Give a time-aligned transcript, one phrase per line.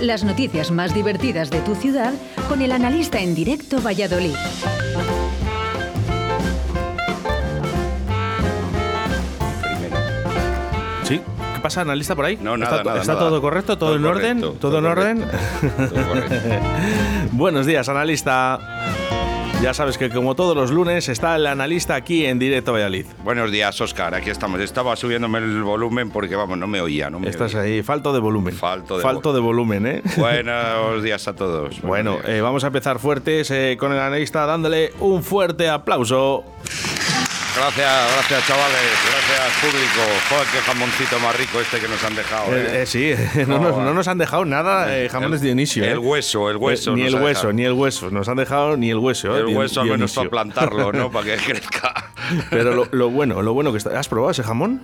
[0.00, 2.12] Las noticias más divertidas de tu ciudad
[2.48, 4.34] con el analista en directo Valladolid.
[11.04, 11.20] Sí.
[11.54, 12.36] ¿Qué pasa, analista por ahí?
[12.40, 13.26] No, nada, ¿Está, nada, está nada.
[13.28, 13.78] todo correcto?
[13.78, 14.40] ¿Todo, Todo en correcto, orden?
[14.40, 15.24] ¿Todo, todo en orden?
[15.88, 16.14] Todo.
[17.32, 18.58] Buenos días, analista.
[19.62, 23.06] Ya sabes que como todos los lunes está el analista aquí en directo Valladolid.
[23.24, 24.14] Buenos días, Oscar.
[24.14, 24.60] Aquí estamos.
[24.60, 27.10] Estaba subiéndome el volumen porque, vamos, no me oía.
[27.10, 27.62] No me Estás oía.
[27.64, 28.54] ahí, falto de volumen.
[28.54, 30.02] Falto de Falto de volumen, ¿eh?
[30.18, 31.80] Buenos días a todos.
[31.80, 36.44] Buenos Bueno, eh, vamos a empezar fuertes eh, con el analista dándole un fuerte aplauso.
[37.56, 38.76] Gracias, gracias, chavales.
[39.10, 40.02] Gracias, público.
[40.28, 42.54] Joder, qué jamoncito más rico este que nos han dejado.
[42.54, 42.82] Eh, ¿eh?
[42.82, 43.14] eh, sí,
[43.46, 45.84] no, nos, no nos han dejado nada eh, jamones El- Dionisio.
[45.84, 45.96] el eh.
[45.98, 48.10] hueso, el hueso Eh, ni el hueso, ni el hueso.
[48.10, 49.34] Nos han dejado ni el hueso.
[49.36, 51.10] eh, El hueso al menos para plantarlo, ¿no?
[51.12, 52.10] para que crezca.
[52.50, 53.98] Pero lo, lo bueno, lo bueno que está.
[53.98, 54.82] ¿Has probado ese jamón?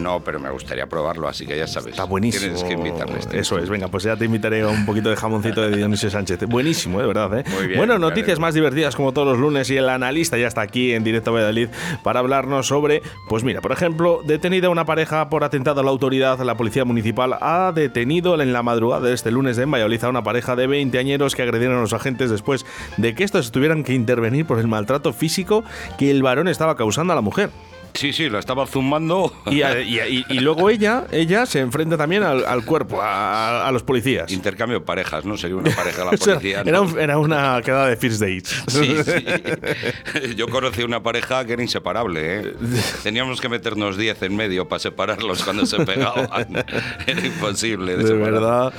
[0.00, 1.90] No, pero me gustaría probarlo, así que ya sabes.
[1.92, 2.42] Está buenísimo.
[2.42, 3.18] Tienes que invitarle.
[3.18, 3.38] este.
[3.38, 6.40] Eso es, venga, pues ya te invitaré a un poquito de jamoncito de Dionisio Sánchez.
[6.46, 7.44] Buenísimo, de verdad, ¿eh?
[7.54, 10.62] Muy bien, bueno, noticias más divertidas como todos los lunes y el analista ya está
[10.62, 11.68] aquí en directo a Valladolid
[12.02, 16.38] para hablarnos sobre, pues mira, por ejemplo, detenida una pareja por atentado a la autoridad,
[16.40, 20.22] la policía municipal ha detenido en la madrugada de este lunes en Valladolid a una
[20.22, 22.64] pareja de 20 añeros que agredieron a los agentes después
[22.96, 25.64] de que estos tuvieran que intervenir por el maltrato físico
[25.98, 27.50] que el varón estaba causando a la mujer.
[27.94, 29.32] Sí, sí, lo estaba zumbando.
[29.50, 33.66] Y, a- y- y- y luego ella, ella se enfrenta también al, al cuerpo, a,
[33.66, 34.30] a los policías.
[34.32, 35.36] Intercambio de parejas, ¿no?
[35.36, 36.62] Sería una pareja la policía.
[36.64, 36.68] ¿no?
[36.70, 38.62] era, un- era una quedada de first dates.
[38.68, 40.34] Sí, sí.
[40.36, 42.54] Yo conocí una pareja que era inseparable, ¿eh?
[43.02, 46.64] Teníamos que meternos 10 en medio para separarlos cuando se pegaban.
[47.06, 47.96] Era imposible.
[47.96, 48.32] De separar.
[48.32, 48.72] verdad.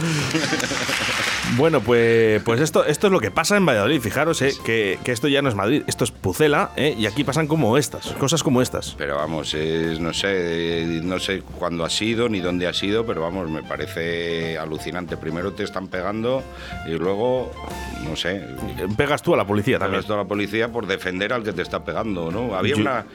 [1.58, 4.00] Bueno, pues, pues esto, esto es lo que pasa en Valladolid.
[4.00, 7.24] Fijaros eh, que, que esto ya no es Madrid, esto es Pucela, eh, y aquí
[7.26, 8.96] pasan como estas, cosas como estas.
[8.98, 13.22] Pero vamos, es, no sé, no sé cuándo ha sido ni dónde ha sido, pero
[13.22, 15.18] vamos, me parece alucinante.
[15.18, 16.42] Primero te están pegando
[16.88, 17.52] y luego,
[18.08, 18.42] no sé,
[18.96, 20.00] Pegas tú a la policía también también.
[20.02, 22.56] esto a la policía por defender al que te está pegando, ¿no?
[22.56, 23.06] Había Yo- una,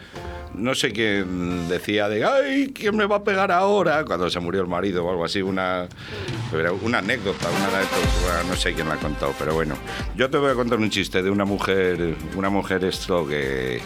[0.54, 4.04] no sé quién decía de, ay, ¿quién me va a pegar ahora?
[4.04, 5.86] Cuando se murió el marido o algo así, una,
[6.82, 9.74] una anécdota, una anécdota, no sé quién la ha contado, pero bueno.
[10.16, 13.80] Yo te voy a contar un chiste de una mujer, una mujer esto que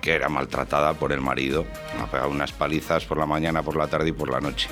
[0.00, 1.66] que era maltratada por el marido.
[2.00, 4.68] Ha pegado unas palizas por la mañana, por la tarde y por la noche.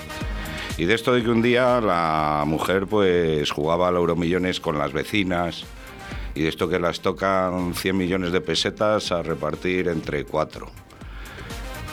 [0.76, 4.92] Y de esto de que un día la mujer pues jugaba al Euromillones con las
[4.92, 5.64] vecinas
[6.34, 10.70] y de esto que las tocan 100 millones de pesetas a repartir entre cuatro.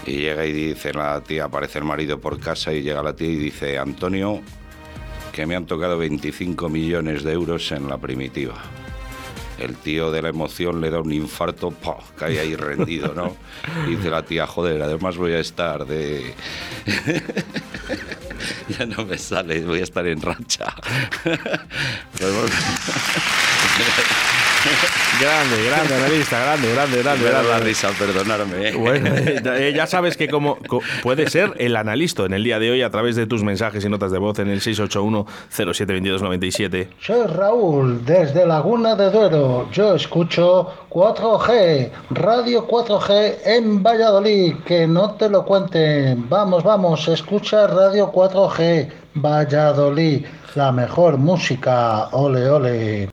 [0.06, 3.30] Y llega y dice la tía, aparece el marido por casa y llega la tía
[3.30, 4.42] y dice, Antonio,
[5.36, 8.56] que me han tocado 25 millones de euros en la primitiva.
[9.60, 11.98] El tío de la emoción le da un infarto, ¡pah!
[12.16, 13.36] cae ahí rendido, ¿no?
[13.86, 16.34] Y dice la tía, joder, además voy a estar de...
[18.80, 20.74] ya no me sale, voy a estar en racha.
[25.22, 27.24] Grande, grande, analista, grande, grande, grande.
[27.24, 27.66] me da la grande.
[27.66, 28.70] risa, perdonarme.
[28.70, 28.74] ¿eh?
[28.76, 32.44] Bueno, eh, ya- eh, ya sabes que como co- puede ser el analista en el
[32.44, 35.26] día de hoy a través de tus mensajes y notas de voz en el 681
[35.50, 36.90] 072297.
[37.00, 39.70] Soy Raúl, desde Laguna de Duero.
[39.72, 44.56] Yo escucho 4G, Radio 4G en Valladolid.
[44.66, 46.28] Que no te lo cuenten.
[46.28, 48.55] Vamos, vamos, escucha Radio 4G,
[49.16, 50.26] Valladolid.
[50.56, 52.08] La mejor música.
[52.12, 53.10] Ole, ole.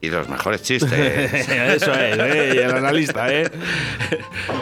[0.00, 0.92] Y los mejores chistes.
[1.48, 3.50] Eso es, eh, el analista, ¿eh?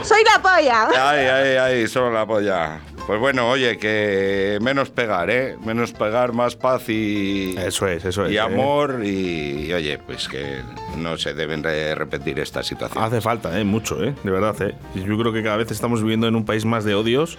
[0.03, 0.89] Soy la polla.
[1.11, 2.81] Ay, ay, ay, solo la polla.
[3.08, 5.56] Pues bueno, oye, que menos pegar, ¿eh?
[5.64, 7.54] Menos pegar, más paz y...
[7.56, 8.32] Eso es, eso es.
[8.32, 8.41] Y eh.
[8.41, 10.60] amor y, y, oye, pues que
[10.98, 13.02] no se deben de repetir esta situación.
[13.02, 13.64] Hace falta, ¿eh?
[13.64, 14.14] Mucho, ¿eh?
[14.22, 14.74] De verdad, ¿eh?
[14.94, 17.38] Yo creo que cada vez estamos viviendo en un país más de odios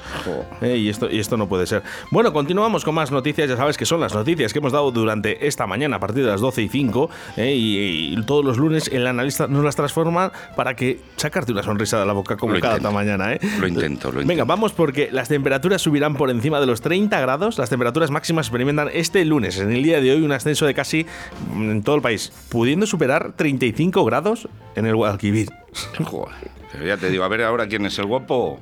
[0.61, 0.75] ¿eh?
[0.75, 1.83] y, esto, y esto no puede ser.
[2.09, 3.47] Bueno, continuamos con más noticias.
[3.47, 6.31] Ya sabes que son las noticias que hemos dado durante esta mañana a partir de
[6.31, 7.53] las 12 y 5 ¿eh?
[7.53, 11.99] y, y todos los lunes el analista nos las transforma para que sacarte una sonrisa
[11.99, 12.91] de la boca como Lo cada intento.
[12.91, 13.39] mañana, ¿eh?
[13.59, 14.45] Lo intento, lo Venga, intento.
[14.47, 17.57] vamos porque las temperaturas subirán por encima de los 30 grados.
[17.57, 21.05] Las temperaturas máximas experimentan este lunes, en el día de hoy, un ascenso de casi
[21.53, 25.49] mm, en todo el país, pudiendo superar 35 grados en el Guadalquivir.
[26.03, 28.59] Joder, pero ya te digo, a ver ahora quién es el guapo.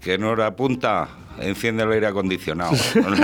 [0.00, 1.08] Que en hora punta
[1.40, 2.70] enciende el aire acondicionado.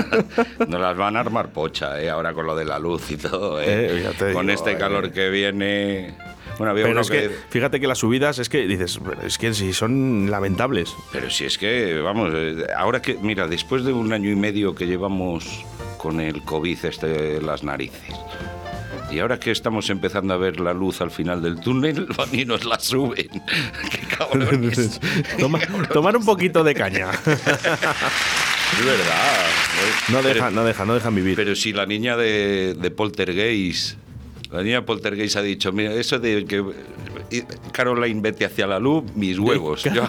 [0.68, 2.10] Nos las van a armar pocha, ¿eh?
[2.10, 4.02] Ahora con lo de la luz y todo, ¿eh?
[4.02, 4.76] Eh, con este eh.
[4.76, 6.14] calor que viene.
[6.58, 9.38] Bueno, había Pero uno es que, fíjate que las subidas es que dices, "Pero es
[9.38, 10.94] que sí son lamentables.
[11.12, 14.74] Pero si es que, vamos, eh, ahora que, mira, después de un año y medio
[14.74, 15.64] que llevamos
[15.98, 18.14] con el COVID este las narices,
[19.10, 22.44] y ahora que estamos empezando a ver la luz al final del túnel, van y
[22.44, 23.28] nos la suben.
[23.90, 25.00] ¡Qué cabrones!
[25.38, 25.60] Toma-
[25.92, 27.10] tomar un poquito de caña.
[27.10, 29.92] Es verdad, ¿eh?
[30.08, 31.36] No Pero- dejan, no dejan, no dejan vivir.
[31.36, 33.98] Pero si la niña de, de Poltergeist,
[34.54, 36.62] la niña Poltergeist ha dicho, mira, eso de que
[37.72, 39.82] Caroline vete hacia la luz, mis huevos.
[39.84, 40.04] Yo-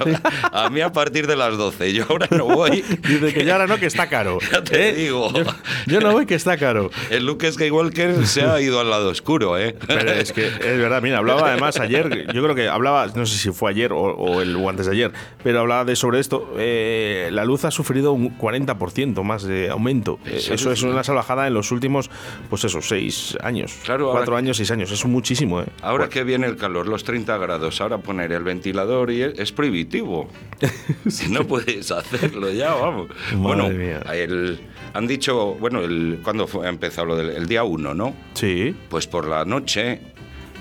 [0.51, 2.81] a mí a partir de las 12, yo ahora no voy.
[3.07, 4.39] Dice que ya ahora no, que está caro.
[4.51, 4.93] Ya te ¿eh?
[4.93, 5.31] digo.
[5.33, 5.43] Yo,
[5.87, 6.89] yo no voy, que está caro.
[7.09, 9.75] El Luke Skywalker se ha ido al lado oscuro, ¿eh?
[9.87, 13.37] Pero es que es verdad, mira, hablaba además ayer, yo creo que hablaba, no sé
[13.37, 15.11] si fue ayer o, o el, o antes de ayer,
[15.43, 16.53] pero hablaba de sobre esto.
[16.57, 20.19] eh, la luz ha sufrido un 40% más de aumento.
[20.25, 22.09] Eh, Eso Eso, es- una salvajada en los últimos,
[22.49, 23.73] pues eso, seis años.
[23.83, 24.91] Claro, ahora- Cuatro años, seis años.
[24.91, 25.65] Es muchísimo, ¿eh?
[25.81, 29.51] Ahora que viene el calor, los 30 grados, ahora poner el ventilador y es, es
[29.51, 30.27] prohibitivo.
[31.29, 33.07] No puedes hacerlo ya, vamos.
[33.07, 34.01] Madre bueno, mía.
[34.13, 34.59] el-
[34.93, 38.15] han dicho, bueno, el, ¿cuándo fue, ha empezado lo del el día 1, no?
[38.33, 38.73] Sí.
[38.89, 39.99] Pues por la noche,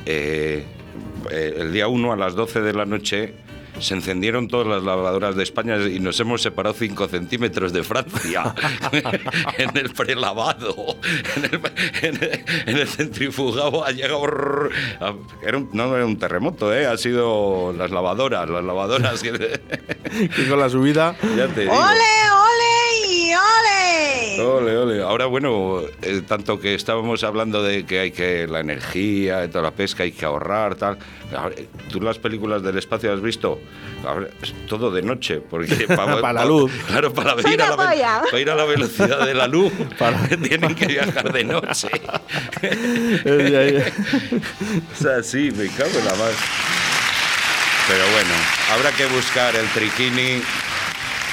[0.06, 0.64] eh,
[1.30, 3.34] eh, el día 1 a las 12 de la noche,
[3.80, 8.54] se encendieron todas las lavadoras de España y nos hemos separado 5 centímetros de Francia
[9.58, 10.96] en el prelavado,
[11.36, 11.60] en el,
[12.02, 14.22] en el- en el centrifugado ha llegado...
[15.42, 16.86] era un- no era un terremoto, ¿eh?
[16.86, 19.60] ha sido las lavadoras, las lavadoras que...
[20.48, 21.16] Con la subida.
[21.36, 21.72] ya te digo.
[21.72, 22.23] ¡Ole,
[24.38, 24.76] ole!
[24.76, 25.02] Ole.
[25.02, 29.62] Ahora, bueno, eh, tanto que estábamos hablando de que hay que la energía, de toda
[29.62, 30.98] la pesca, hay que ahorrar, tal.
[31.36, 31.54] Ahora,
[31.90, 33.60] ¿Tú las películas del espacio has visto?
[34.06, 36.72] Ahora, es todo de noche, porque Para la luz.
[36.86, 39.72] Claro, para ir, a la para ir a velocidad de la luz,
[40.42, 41.88] tienen que viajar de noche.
[44.92, 46.34] o sea, sí, me cago en la más.
[47.86, 48.34] Pero bueno,
[48.72, 50.42] habrá que buscar el triquini,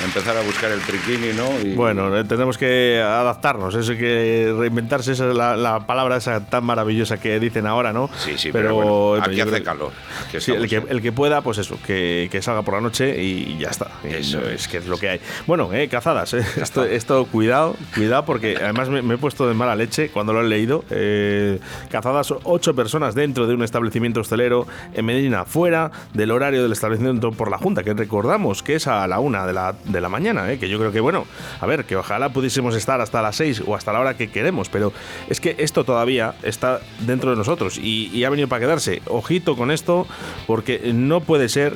[0.03, 1.49] empezar a buscar el triquini, ¿no?
[1.63, 6.17] Y- Bueno, eh, tenemos que adaptarnos, eso hay que reinventarse, esa es la, la palabra
[6.17, 8.09] esa tan maravillosa que dicen ahora, ¿no?
[8.17, 9.91] Sí, sí, pero, bueno, aquí hace creo- calor.
[10.31, 13.21] Que Sí, el que, el que pueda, pues eso, que, que salga por la noche
[13.21, 13.91] y ya está.
[14.03, 14.67] Eso no, es.
[14.67, 15.19] que es lo que hay.
[15.47, 19.53] Bueno, eh, cazadas, eh, Esto, esto, cuidado, cuidado, porque además me, me he puesto de
[19.53, 20.83] mala leche cuando lo he leído.
[20.89, 26.71] Eh, cazadas, ocho personas dentro de un establecimiento hostelero en Medina, fuera del horario del
[26.71, 30.09] establecimiento por la Junta, que recordamos que es a la una de la, de la
[30.09, 31.25] mañana, eh, que yo creo que, bueno,
[31.59, 34.69] a ver, que ojalá pudiésemos estar hasta las seis o hasta la hora que queremos,
[34.69, 34.93] pero
[35.29, 39.01] es que esto todavía está dentro de nosotros y, y ha venido para quedarse.
[39.07, 40.07] Ojito con esto,
[40.47, 41.75] porque no puede ser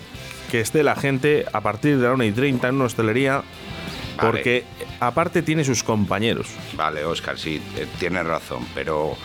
[0.51, 3.43] que esté la gente a partir de la 1 y 30 en una hostelería,
[4.17, 4.29] Vale.
[4.31, 4.63] porque
[4.99, 6.47] aparte tiene sus compañeros.
[6.75, 9.17] Vale, Oscar, sí, eh, tienes razón, pero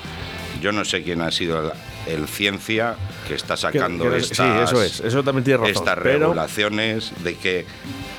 [0.61, 1.61] yo no sé quién ha sido
[2.07, 2.97] el, el ciencia
[3.29, 4.43] que está sacando Que- que- estas, sí,
[4.77, 5.75] eso es, eso también tiene razón.
[5.77, 7.67] estas pero regulaciones de que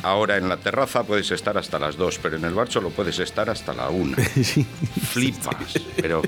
[0.04, 3.20] ahora en la terraza puedes estar hasta las 2, pero en el bar solo puedes
[3.20, 4.16] estar hasta la 1.
[4.44, 4.66] sí,
[5.12, 6.22] Flipas, pero...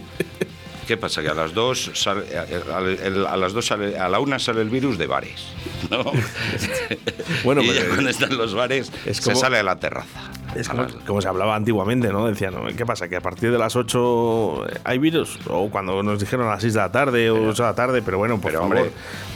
[0.88, 1.21] ¿Qué pasa?
[1.21, 4.97] Que a las dos sale, a, las dos sale, a la una sale el virus
[4.97, 5.45] de bares,
[5.89, 6.03] ¿no?
[7.44, 10.30] Bueno, y pero- ya cuando están los bares Es se sale a la terraza.
[10.56, 12.27] Es como, las- como se hablaba antiguamente, ¿no?
[12.27, 12.65] Decían, ¿no?
[12.75, 13.07] ¿qué pasa?
[13.07, 15.39] Que a partir de las 8 hay virus.
[15.47, 18.01] O cuando nos dijeron a las 6 de la tarde o 8 de la tarde,
[18.01, 18.77] pero bueno, por Pero favor.
[18.77, 18.91] hombre,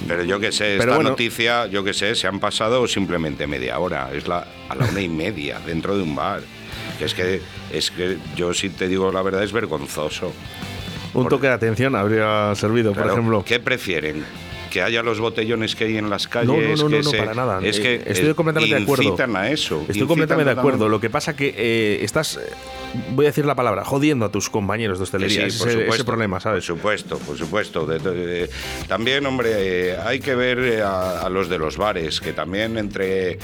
[0.08, 1.10] pero yo que sé, Pero esta bueno.
[1.12, 4.10] noticia, yo que sé, se han pasado simplemente media hora.
[4.14, 6.42] Es la, a la una y media dentro de un bar.
[7.00, 7.42] Que es que,
[7.72, 10.34] es que yo si te digo la verdad es vergonzoso.
[11.13, 13.44] Un toque de atención habría servido, Claro, por ejemplo.
[13.45, 14.24] ¿Qué prefieren?
[14.69, 16.48] Que haya los botellones que hay en las calles.
[16.50, 17.59] No, no, no, que no, no, se- para nada.
[17.63, 19.15] Es que estoy completamente de acuerdo.
[19.38, 19.86] A eso.
[19.88, 20.89] Estoy completamente de acuerdo.
[20.89, 22.39] Lo que pasa que eh, estás,
[23.12, 25.42] voy a decir la palabra, jodiendo a tus compañeros de hostelería.
[25.42, 26.66] Sí, ese, por ese supuesto, problema, ¿sabes?
[26.66, 27.85] Por supuesto, por supuesto.
[27.85, 28.50] De- de- de-
[28.88, 29.52] también, hombre,
[29.92, 33.40] eh, hay que ver eh, a, a los de los bares, que también entre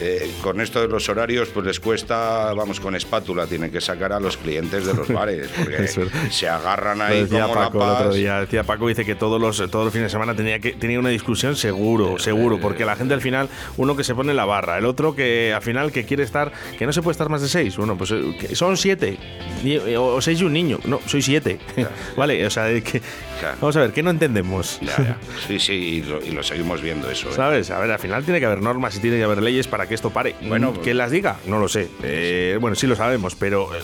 [0.00, 4.12] eh, con esto de los horarios, pues les cuesta, vamos, con espátula, tienen que sacar
[4.12, 5.86] a los clientes de los bares, porque
[6.30, 8.14] se agarran ahí decía como Paco la el otro paz.
[8.14, 8.40] día.
[8.40, 11.10] Decía Paco, dice que todos los, todos los fines de semana tenía, que, tenía una
[11.10, 14.84] discusión seguro, seguro, porque la gente al final, uno que se pone la barra, el
[14.86, 17.76] otro que al final que quiere estar, que no se puede estar más de seis.
[17.76, 19.18] Bueno, pues eh, son siete,
[19.62, 20.78] y- o, y un niño.
[20.84, 21.58] No, soy siete.
[22.16, 23.00] vale, o sea, es que,
[23.40, 23.56] Claro.
[23.60, 24.78] vamos a ver, ¿qué no entendemos?
[24.80, 25.16] Ya, ya.
[25.46, 27.28] Sí, sí, y lo, y lo seguimos viendo eso.
[27.30, 27.32] ¿eh?
[27.34, 27.70] ¿Sabes?
[27.70, 29.94] A ver, al final tiene que haber normas y tiene que haber leyes para que
[29.94, 30.34] esto pare.
[30.42, 31.36] Bueno, ¿quién las diga?
[31.46, 31.88] No lo sé.
[32.02, 33.80] Eh, bueno, sí lo sabemos, pero eh,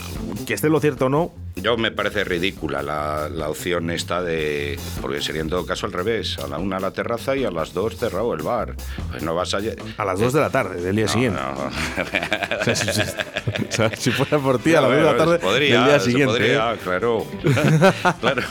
[0.46, 4.78] que esté lo cierto o no, Yo me parece ridícula la, la opción esta de.
[5.00, 6.36] Porque sería en todo caso al revés.
[6.38, 8.74] A la una la terraza y a las dos cerrado el bar.
[9.10, 9.58] Pues no vas a.
[9.98, 11.40] a las 2 de la tarde del día No, siguiente.
[11.40, 11.70] no.
[12.60, 15.16] O sea, si, si- o sea, si fuera por ti a las 2 de la
[15.16, 16.26] tarde podría, del día siguiente.
[16.26, 16.78] podría, ¿eh?
[16.82, 17.26] claro.
[18.20, 18.42] claro.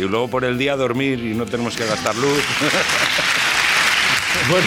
[0.00, 2.42] Y luego por el día dormir y no tenemos que gastar luz.
[4.48, 4.66] Bueno,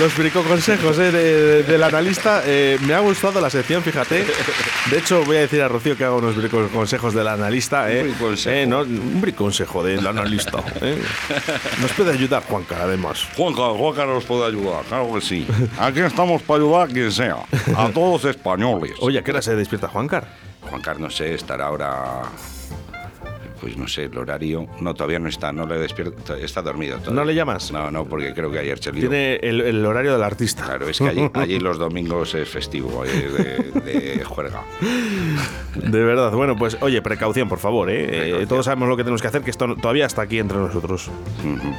[0.00, 2.42] los bricoconsejos eh, de- del analista.
[2.46, 4.24] eh, me ha gustado la sección, fíjate.
[4.90, 7.90] De hecho, voy a decir a Rocío que haga unos bricoconsejos del analista.
[7.92, 8.02] Eh.
[8.02, 8.56] Un briconsejo.
[8.56, 10.58] Eh, no, un briconsejo del analista.
[10.80, 11.02] eh.
[11.80, 13.24] Nos puede ayudar, Juanca, además.
[13.36, 15.46] Juanca, Juanca nos puede ayudar, claro que sí.
[15.78, 17.36] Aquí estamos para ayudar a quien sea,
[17.76, 18.92] a todos los españoles.
[19.00, 20.26] Oye, ¿a qué hora se despierta Juancar?
[20.62, 22.22] Juan Carlos, no sé, estará ahora.
[23.64, 24.66] Pues no sé, el horario.
[24.80, 26.34] No, todavía no está, no le despierto.
[26.36, 26.98] Está dormido.
[26.98, 27.14] todavía.
[27.18, 27.72] ¿No le llamas?
[27.72, 29.00] No, no, porque creo que ayer se lió.
[29.08, 30.64] Tiene el, el horario del artista.
[30.66, 34.64] Claro, es que allí, allí los domingos es festivo, eh, de, de juerga.
[35.76, 36.30] De verdad.
[36.32, 37.88] Bueno, pues oye, precaución, por favor.
[37.88, 38.04] ¿eh?
[38.04, 38.48] Eh, Precaución.
[38.48, 41.08] todos sabemos lo que tenemos que hacer, que esto todavía está aquí entre nosotros.
[41.42, 41.74] Ujú.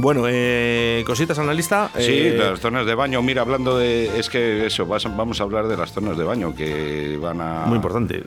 [0.00, 1.90] Bueno, eh, cositas analista.
[1.98, 3.20] Sí, eh, las zonas de baño.
[3.20, 4.18] Mira, hablando de.
[4.18, 7.64] Es que eso, vamos a hablar de las zonas de baño que van a.
[7.66, 8.22] Muy importante.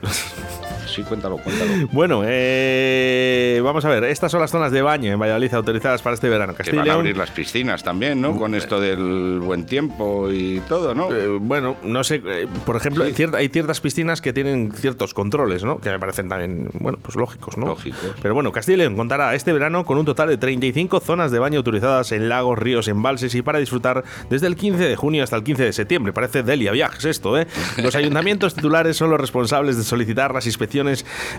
[1.00, 1.70] Sí, cuéntalo, cuéntalo.
[1.92, 4.04] Bueno, eh, vamos a ver.
[4.04, 6.52] Estas son las zonas de baño en Valladolid autorizadas para este verano.
[6.52, 8.36] Que Castilla y van a abrir las piscinas también, ¿no?
[8.36, 11.12] Con esto del buen tiempo y todo, ¿no?
[11.14, 15.14] Eh, bueno, no sé, eh, por ejemplo, hay, cier- hay ciertas piscinas que tienen ciertos
[15.14, 15.78] controles, ¿no?
[15.78, 17.66] Que me parecen también, bueno, pues lógicos, ¿no?
[17.66, 18.00] Lógicos.
[18.22, 21.38] Pero bueno, Castilla y León contará este verano con un total de 35 zonas de
[21.38, 25.36] baño autorizadas en lagos, ríos, embalses y para disfrutar desde el 15 de junio hasta
[25.36, 26.12] el 15 de septiembre.
[26.12, 27.46] Parece Delia Viajes esto, ¿eh?
[27.82, 30.89] Los ayuntamientos titulares son los responsables de solicitar las inspecciones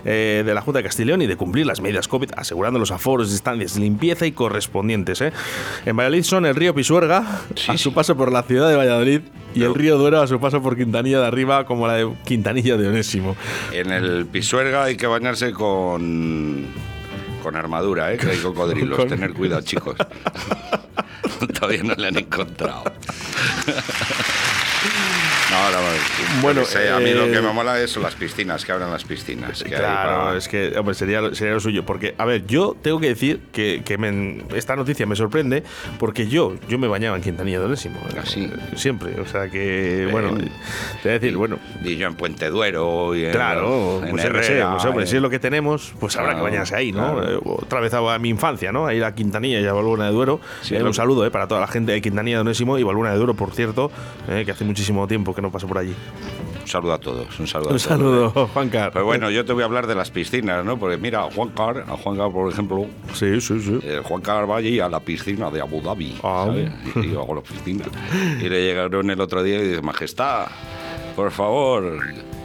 [0.04, 3.30] eh, de la Junta de Castilla y de cumplir las medidas COVID, asegurando los aforos,
[3.30, 5.32] distancias, limpieza y correspondientes, ¿eh?
[5.84, 9.20] En Valladolid son el río Pisuerga, a su paso por la ciudad de Valladolid,
[9.54, 12.76] y el río Duero a su paso por Quintanilla de arriba, como la de Quintanilla
[12.76, 13.36] de Onésimo.
[13.72, 16.66] En el Pisuerga hay que bañarse con.
[17.42, 18.16] con armadura, ¿eh?
[18.18, 18.96] Que hay cocodrilos.
[18.98, 19.96] Con- Tener cuidado, chicos.
[21.58, 22.84] Todavía no le han encontrado.
[25.52, 28.90] No, no, Bueno, a mí lo eh, que me mola es las piscinas, que abran
[28.90, 29.62] las piscinas.
[29.62, 31.84] que Claro, para- es que hombre, sería, lo- sería lo suyo.
[31.84, 35.62] Porque, a ver, yo tengo que decir que, que me- esta noticia me sorprende
[35.98, 37.98] porque yo, yo me bañaba en Quintanilla de Onésimo.
[38.10, 38.50] eh, ¿Ah, sí?
[38.76, 39.20] Siempre.
[39.20, 40.44] O sea que, bueno, te
[41.04, 41.58] voy a decir, bueno.
[41.84, 45.06] Y yo en Puente Duero y en, Claro, en pues Herrera, pues, hombre, eh.
[45.06, 47.12] si es lo que tenemos, pues habrá que bañarse ahí, ¿no?
[47.14, 47.30] claro.
[47.36, 48.86] Eh, otra vez a mi infancia, ¿no?
[48.86, 50.40] A ir a Quintanilla y a Balbona de Duero.
[50.62, 52.82] Sí, Eh, lo- un saludo eh, para toda la gente de Quintanilla de Onésimo y
[52.82, 53.90] Balbona de Duero, por cierto,
[54.28, 55.94] eh, que hace muchísimo tiempo que no paso por allí.
[56.62, 57.82] Un saludo a todos, un saludo a Un todos.
[57.82, 58.92] saludo, Juan Carlos.
[58.94, 60.78] Pero bueno, yo te voy a hablar de las piscinas, ¿no?
[60.78, 63.80] Porque mira, a Juan Car, a Juan Car, por ejemplo, Sí, sí, sí.
[63.84, 66.44] el Juan Car va allí a la piscina de Abu Dhabi, Ah.
[66.46, 66.70] ¿sabes?
[66.96, 67.84] Y yo hago la piscina.
[68.40, 70.46] Y le llegaron el otro día y dice, Majestad,
[71.16, 71.98] por favor,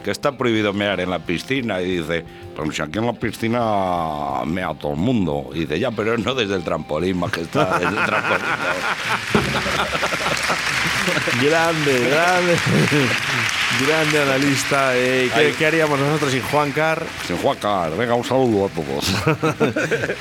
[0.04, 1.80] que está prohibido mear en la piscina.
[1.80, 2.24] Y dice,
[2.56, 5.50] pues si aquí en la piscina mea todo el mundo.
[5.54, 8.44] Y dice, ya, pero no desde el trampolín, Majestad, desde el trampolín.
[11.42, 12.56] Grande, grande.
[13.86, 14.96] grande analista.
[14.96, 15.30] eh.
[15.58, 17.02] ¿Qué, haríamos nosotros sin Juan Car?
[17.26, 19.14] Sin Juan Car, venga, un saludo a todos.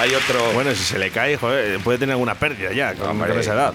[0.00, 0.52] Hay otro...
[0.54, 3.52] Bueno, si se le cae, joder, puede tener alguna pérdida ya con, Hombre, con esa
[3.52, 3.74] edad.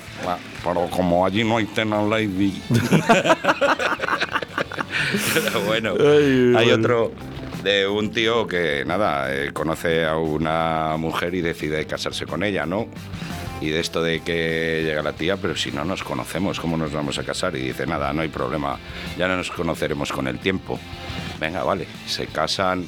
[0.63, 2.63] Pero como allí no hay Tenant Lady.
[5.33, 6.75] Pero bueno, Ay, hay bueno.
[6.75, 7.11] otro
[7.63, 12.65] de un tío que, nada, eh, conoce a una mujer y decide casarse con ella,
[12.65, 12.87] ¿no?
[13.61, 16.91] Y de esto de que llega la tía, pero si no nos conocemos, ¿cómo nos
[16.91, 17.55] vamos a casar?
[17.55, 18.77] Y dice, nada, no hay problema,
[19.17, 20.79] ya no nos conoceremos con el tiempo.
[21.39, 22.85] Venga, vale, se casan,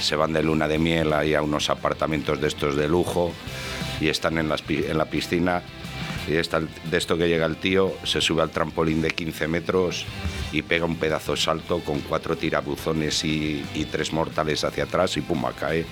[0.00, 3.32] se van de luna de miel ahí a unos apartamentos de estos de lujo
[4.00, 5.62] y están en, las en la piscina.
[6.26, 10.06] Y de esto que llega el tío, se sube al trampolín de 15 metros
[10.50, 15.16] y pega un pedazo de salto con cuatro tirabuzones y, y tres mortales hacia atrás
[15.16, 15.84] y pum, cae,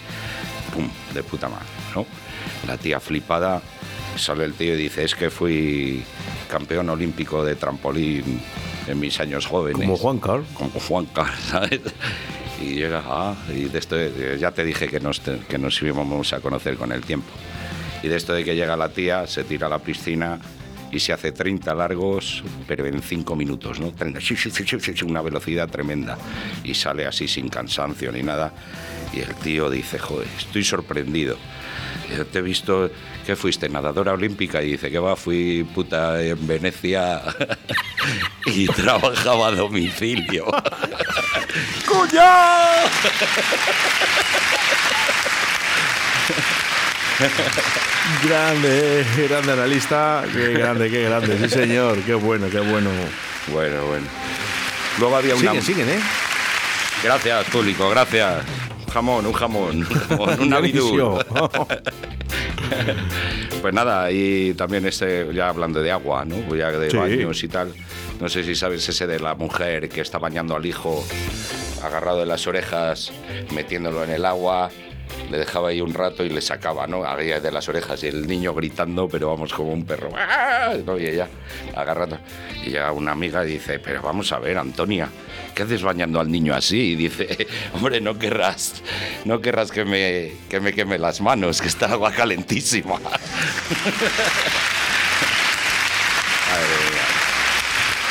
[0.74, 2.04] pum, de puta madre, ¿no?
[2.66, 3.62] La tía flipada,
[4.16, 6.02] sale el tío y dice, es que fui
[6.48, 8.40] campeón olímpico de trampolín
[8.86, 9.80] en mis años jóvenes.
[9.80, 10.42] Como Juan Car.
[10.54, 11.80] Como Juan Carlos, ¿sabes?
[12.60, 16.32] Y llega, ah, y de esto, eh, ya te dije que nos, que nos íbamos
[16.32, 17.28] a conocer con el tiempo.
[18.02, 20.38] Y de esto de que llega la tía, se tira a la piscina
[20.92, 23.92] y se hace 30 largos, pero en 5 minutos, ¿no?
[23.92, 26.16] 30, sí, sí, sí, sí, sí, sí, una velocidad tremenda.
[26.62, 28.52] Y sale así sin cansancio ni nada.
[29.12, 31.36] Y el tío dice, joder, estoy sorprendido.
[32.30, 32.90] Te he visto
[33.26, 37.22] que fuiste nadadora olímpica y dice que va, fui puta en Venecia
[38.46, 40.46] y trabajaba a domicilio.
[41.88, 42.88] ¡Cuñado!
[48.22, 50.24] Grande, eh, grande analista.
[50.32, 51.38] Qué grande, qué grande.
[51.38, 51.98] Sí, señor.
[52.02, 52.90] Qué bueno, qué bueno.
[53.48, 54.06] Bueno, bueno.
[54.98, 55.50] Luego había una...
[55.50, 56.00] Siguen, siguen, ¿eh?
[57.02, 58.44] Gracias, público, gracias.
[58.94, 61.18] Un jamón, un jamón, un jamón, un abidú.
[63.60, 66.54] Pues nada, y también este, ya hablando de agua, ¿no?
[66.54, 66.96] Ya de Sí.
[66.96, 67.72] baños y tal.
[68.20, 71.04] No sé si sabes ese de la mujer que está bañando al hijo
[71.82, 73.12] agarrado de las orejas,
[73.54, 74.70] metiéndolo en el agua
[75.30, 77.04] le dejaba ahí un rato y le sacaba, ¿no?
[77.04, 80.10] Había de las orejas y el niño gritando, pero vamos como un perro.
[80.16, 80.74] ¡Ah!
[80.84, 80.98] ¿no?
[80.98, 81.28] Y ella
[81.74, 82.18] agarrando.
[82.64, 85.08] Y llega una amiga dice, pero vamos a ver, Antonia,
[85.54, 86.92] ¿qué haces bañando al niño así?
[86.92, 88.82] Y dice, hombre, no querrás,
[89.24, 92.94] no querrás que me, que me queme las manos, que está agua calentísima.
[92.98, 93.18] Madre
[96.90, 97.02] mía.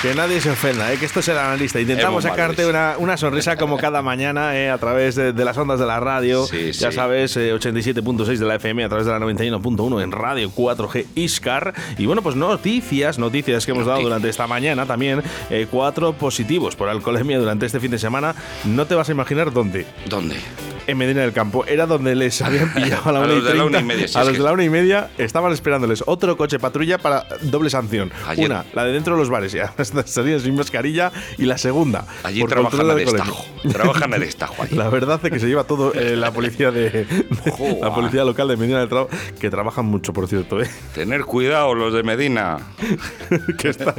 [0.03, 0.97] Que nadie se ofenda, ¿eh?
[0.97, 1.79] que esto es el analista.
[1.79, 4.69] Intentamos sacarte una, una sonrisa como cada mañana ¿eh?
[4.69, 6.45] a través de, de las ondas de la radio.
[6.45, 6.95] Sí, ya sí.
[6.97, 11.73] sabes, eh, 87.6 de la FM a través de la 91.1 en radio 4G Iscar.
[11.97, 15.23] Y bueno, pues noticias, noticias que hemos dado durante esta mañana también.
[15.49, 18.35] eh, cuatro positivos por alcoholemia durante este fin de semana.
[18.65, 19.85] No te vas a imaginar dónde.
[20.09, 20.35] ¿Dónde?
[20.85, 21.63] En Medina del Campo.
[21.65, 23.83] Era donde les habían pillado a la A una y los de la una y
[23.83, 23.93] 30.
[23.95, 27.25] media, si a los de la una y media estaban esperándoles otro coche patrulla para
[27.41, 28.11] doble sanción.
[28.27, 29.73] Ayer- Una, la de dentro de los bares, ya
[30.05, 31.11] salían sin mascarilla.
[31.37, 33.31] Y la segunda, Allí trabajan al de estajo.
[33.43, 33.73] alcoholemia.
[33.73, 34.75] Trabajan al estajo allí.
[34.75, 37.05] La verdad es que se lleva todo eh, la policía de, de-
[37.45, 37.91] la Joder.
[37.93, 39.09] policía local de Medina del Trabajo,
[39.39, 40.69] que trabajan mucho, por cierto, ¿eh?
[40.95, 42.57] Tener cuidado los de Medina.
[43.57, 43.93] que, están,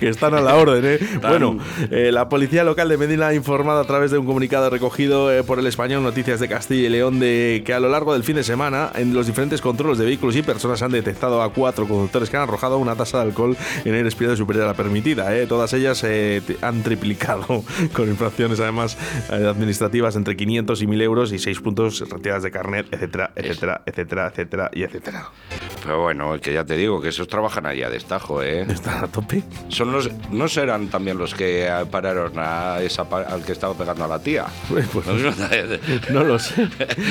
[0.00, 0.82] que están a la orden.
[0.84, 0.98] ¿eh?
[1.22, 1.58] Bueno,
[1.90, 5.42] eh, la policía local de Medina ha informado a través de un comunicado recogido eh,
[5.42, 8.36] por el español Noticias de Castilla y León de que a lo largo del fin
[8.36, 12.30] de semana en los diferentes controles de vehículos y personas han detectado a cuatro conductores
[12.30, 15.35] que han arrojado una tasa de alcohol en el respirado superior a la permitida.
[15.36, 15.46] ¿Eh?
[15.46, 18.96] Todas ellas eh, han triplicado con infracciones además
[19.30, 23.82] eh, administrativas entre 500 y 1000 euros y 6 puntos retiradas de carnet, etcétera, etcétera,
[23.86, 25.30] etcétera, etcétera y etcétera.
[25.82, 28.62] Pero bueno, es que ya te digo que esos trabajan allá de estajo, ¿eh?
[28.68, 29.42] Están a tope.
[29.68, 34.08] Son los, ¿No serán también los que pararon a esa, al que estaba pegando a
[34.08, 34.46] la tía?
[34.68, 34.86] Pues,
[36.10, 36.68] No lo sé.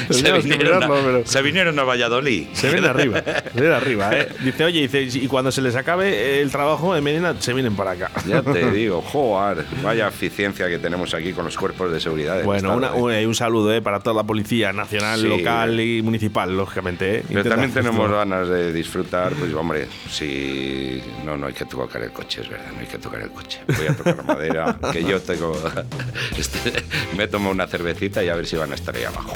[0.10, 2.48] se, vinieron a, mirarlo, pero- se vinieron a Valladolid.
[2.53, 3.22] Se viene arriba,
[3.53, 4.29] se viene arriba, ¿eh?
[4.44, 7.91] Dice, oye, dice, y cuando se les acabe el trabajo en Medina, se vienen para
[7.91, 8.05] acá.
[8.28, 12.44] Ya te digo, joder, vaya eficiencia que tenemos aquí con los cuerpos de seguridad.
[12.44, 13.82] Bueno, una- un, un saludo ¿eh?
[13.82, 15.28] para toda la policía nacional, Sí.
[15.28, 17.18] local y municipal, lógicamente.
[17.20, 17.24] ¿eh?
[17.28, 22.12] Pero también tenemos ganas de disfrutar, pues hombre, si no, no hay que tocar el
[22.12, 23.60] coche, es verdad, no hay que tocar el coche.
[23.68, 25.54] Voy a tocar madera, que yo tengo,
[26.38, 26.84] este,
[27.18, 29.34] me tomo una cervecita y a ver si van a estar ahí abajo.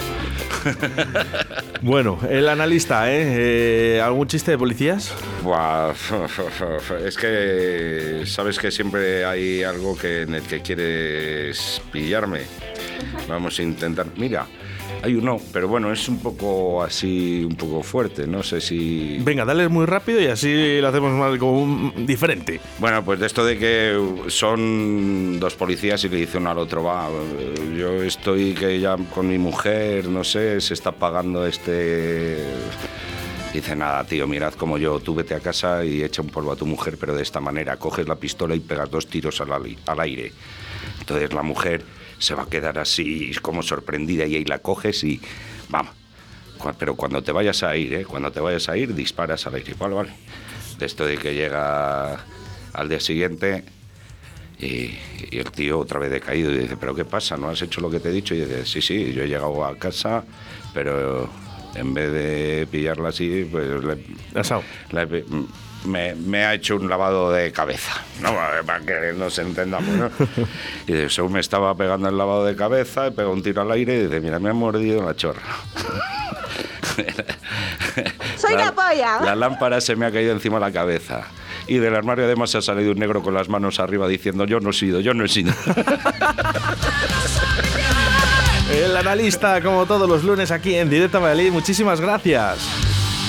[1.82, 3.96] Bueno, el analista, ¿eh?
[3.96, 5.14] Eh, ¿Algún chiste de policías?
[5.42, 5.92] Buah,
[7.06, 12.40] es que sabes que siempre hay algo que en el que quieres pillarme.
[13.28, 14.06] Vamos a intentar.
[14.16, 14.46] Mira,
[15.02, 18.26] hay uno, pero bueno, es un poco así, un poco fuerte.
[18.26, 19.18] No sé si.
[19.20, 22.60] Venga, dale muy rápido y así lo hacemos más como un- diferente.
[22.78, 26.82] Bueno, pues de esto de que son dos policías y le dice uno al otro,
[26.84, 27.08] va,
[27.78, 32.44] yo estoy que ya con mi mujer, no sé, se está pagando este...
[33.52, 36.56] Dice, nada, tío, mirad como yo, tú vete a casa y echa un polvo a
[36.56, 39.50] tu mujer, pero de esta manera, coges la pistola y pegas dos tiros al,
[39.86, 40.32] al aire.
[41.00, 41.84] Entonces la mujer
[42.18, 45.20] se va a quedar así como sorprendida y ahí la coges y
[45.68, 45.92] vamos.
[46.78, 48.04] Pero cuando te vayas a ir, ¿eh?
[48.04, 49.74] cuando te vayas a ir, disparas al aire.
[49.78, 50.12] Vale, vale.
[50.78, 52.24] De esto de que llega
[52.72, 53.64] al día siguiente
[54.58, 54.94] y,
[55.30, 57.36] y el tío otra vez decaído y dice, ¿pero qué pasa?
[57.36, 58.34] ¿No has hecho lo que te he dicho?
[58.34, 60.22] Y dice, sí, sí, yo he llegado a casa,
[60.72, 61.28] pero
[61.74, 63.66] en vez de pillarla así, pues
[64.92, 65.24] le,
[65.84, 68.34] me, me ha hecho un lavado de cabeza, ¿no?
[68.66, 70.10] Para que nos entendamos, ¿no?
[70.86, 73.70] Y de según me estaba pegando el lavado de cabeza, he pegado un tiro al
[73.72, 75.42] aire y dice, mira, me ha mordido la chorra.
[78.36, 79.20] Soy la polla.
[79.24, 81.22] La lámpara se me ha caído encima de la cabeza.
[81.66, 84.60] Y del armario además se ha salido un negro con las manos arriba diciendo, yo
[84.60, 85.52] no he sido, yo no he sido.
[88.72, 92.58] El analista, como todos los lunes aquí en Directo Valladolid, muchísimas gracias.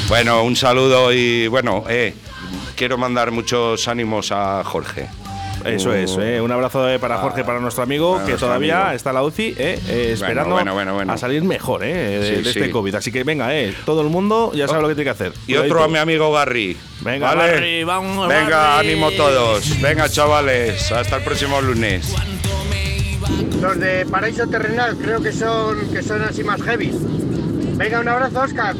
[0.07, 2.13] bueno, un saludo y bueno, eh,
[2.75, 5.07] quiero mandar muchos ánimos a Jorge.
[5.65, 6.41] Eso es, ¿eh?
[6.41, 8.95] un abrazo eh, para Jorge, para nuestro amigo, para que nuestro todavía amigo.
[8.95, 11.13] está en la UCI, eh, eh, esperando bueno, bueno, bueno.
[11.13, 12.71] a salir mejor de, Sí, de este sí.
[12.71, 12.95] COVID.
[12.95, 15.33] Así que venga, eh, todo el mundo ya sabe lo que tiene que hacer.
[15.45, 16.75] Y otro a mi amigo Garry.
[17.01, 17.51] Venga, ¿vale?
[17.51, 19.79] Garry, vamos, Venga, ánimo todos.
[19.81, 20.91] Venga, chavales.
[20.91, 22.11] Hasta el próximo lunes.
[23.61, 26.91] Los de Paraíso Terrenal creo que son que son así más heavy.
[27.77, 28.75] Venga, un abrazo, Oscar.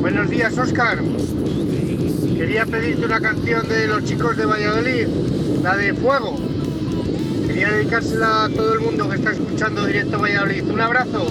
[0.00, 1.00] Buenos días, Oscar.
[2.36, 5.08] Quería pedirte una canción de los chicos de Valladolid,
[5.64, 6.36] la de Fuego.
[7.48, 10.62] Quería dedicársela a todo el mundo que está escuchando directo Valladolid.
[10.70, 11.26] Un abrazo.